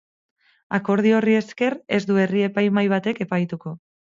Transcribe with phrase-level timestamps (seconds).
[0.77, 3.79] Akordio horri esker, ez du herri-epaimahai batek epaituko.